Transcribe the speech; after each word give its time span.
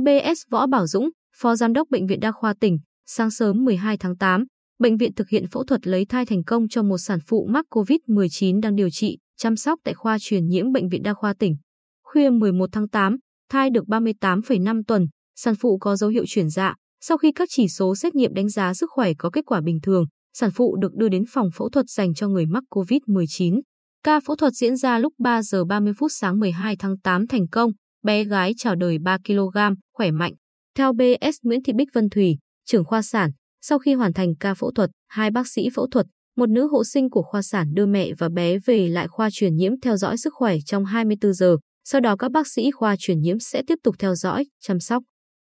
Theo 0.00 0.22
BS 0.22 0.38
Võ 0.50 0.66
Bảo 0.66 0.86
Dũng, 0.86 1.10
Phó 1.36 1.56
Giám 1.56 1.72
đốc 1.72 1.88
Bệnh 1.90 2.06
viện 2.06 2.20
Đa 2.20 2.32
khoa 2.32 2.54
tỉnh, 2.60 2.78
sáng 3.06 3.30
sớm 3.30 3.64
12 3.64 3.96
tháng 3.96 4.16
8, 4.16 4.44
bệnh 4.78 4.96
viện 4.96 5.14
thực 5.14 5.28
hiện 5.28 5.46
phẫu 5.46 5.64
thuật 5.64 5.86
lấy 5.86 6.04
thai 6.04 6.26
thành 6.26 6.44
công 6.44 6.68
cho 6.68 6.82
một 6.82 6.98
sản 6.98 7.18
phụ 7.26 7.46
mắc 7.50 7.64
COVID-19 7.70 8.60
đang 8.60 8.76
điều 8.76 8.90
trị, 8.90 9.18
chăm 9.36 9.56
sóc 9.56 9.78
tại 9.84 9.94
khoa 9.94 10.16
truyền 10.20 10.46
nhiễm 10.46 10.72
Bệnh 10.72 10.88
viện 10.88 11.02
Đa 11.02 11.14
khoa 11.14 11.34
tỉnh. 11.34 11.56
Khuya 12.04 12.30
11 12.30 12.68
tháng 12.72 12.88
8, 12.88 13.16
thai 13.50 13.70
được 13.70 13.84
38,5 13.84 14.82
tuần, 14.86 15.06
sản 15.36 15.54
phụ 15.60 15.78
có 15.78 15.96
dấu 15.96 16.10
hiệu 16.10 16.24
chuyển 16.26 16.48
dạ. 16.48 16.74
Sau 17.00 17.18
khi 17.18 17.32
các 17.32 17.48
chỉ 17.52 17.68
số 17.68 17.96
xét 17.96 18.14
nghiệm 18.14 18.34
đánh 18.34 18.48
giá 18.48 18.74
sức 18.74 18.90
khỏe 18.92 19.12
có 19.18 19.30
kết 19.30 19.44
quả 19.46 19.60
bình 19.60 19.80
thường, 19.82 20.04
sản 20.34 20.50
phụ 20.54 20.76
được 20.76 20.94
đưa 20.94 21.08
đến 21.08 21.24
phòng 21.28 21.48
phẫu 21.54 21.70
thuật 21.70 21.86
dành 21.88 22.14
cho 22.14 22.28
người 22.28 22.46
mắc 22.46 22.64
COVID-19. 22.70 23.60
Ca 24.04 24.20
phẫu 24.20 24.36
thuật 24.36 24.52
diễn 24.52 24.76
ra 24.76 24.98
lúc 24.98 25.12
3 25.18 25.42
giờ 25.42 25.64
30 25.64 25.92
phút 25.98 26.10
sáng 26.14 26.40
12 26.40 26.76
tháng 26.76 26.98
8 26.98 27.26
thành 27.26 27.48
công, 27.48 27.70
bé 28.02 28.24
gái 28.24 28.54
chào 28.56 28.74
đời 28.74 28.98
3 28.98 29.18
kg, 29.26 29.58
khỏe 29.96 30.10
mạnh. 30.10 30.32
Theo 30.76 30.92
BS 30.92 31.36
Nguyễn 31.42 31.62
Thị 31.62 31.72
Bích 31.72 31.88
Vân 31.94 32.08
Thủy, 32.10 32.36
trưởng 32.66 32.84
khoa 32.84 33.02
sản, 33.02 33.30
sau 33.60 33.78
khi 33.78 33.94
hoàn 33.94 34.12
thành 34.12 34.34
ca 34.40 34.54
phẫu 34.54 34.72
thuật, 34.72 34.90
hai 35.08 35.30
bác 35.30 35.48
sĩ 35.48 35.68
phẫu 35.74 35.86
thuật, 35.90 36.06
một 36.36 36.50
nữ 36.50 36.68
hộ 36.72 36.84
sinh 36.84 37.10
của 37.10 37.22
khoa 37.22 37.42
sản 37.42 37.66
đưa 37.74 37.86
mẹ 37.86 38.10
và 38.18 38.28
bé 38.28 38.58
về 38.58 38.88
lại 38.88 39.08
khoa 39.08 39.28
truyền 39.32 39.56
nhiễm 39.56 39.72
theo 39.80 39.96
dõi 39.96 40.16
sức 40.18 40.34
khỏe 40.34 40.56
trong 40.66 40.84
24 40.84 41.32
giờ. 41.32 41.56
Sau 41.84 42.00
đó 42.00 42.16
các 42.16 42.30
bác 42.30 42.46
sĩ 42.46 42.70
khoa 42.70 42.96
truyền 42.98 43.20
nhiễm 43.20 43.38
sẽ 43.38 43.62
tiếp 43.66 43.78
tục 43.82 43.94
theo 43.98 44.14
dõi, 44.14 44.46
chăm 44.60 44.80
sóc. 44.80 45.02